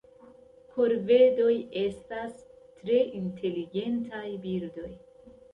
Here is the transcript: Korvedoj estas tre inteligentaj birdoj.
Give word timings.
Korvedoj 0.77 1.51
estas 1.81 2.33
tre 2.81 2.97
inteligentaj 3.21 4.25
birdoj. 4.49 4.91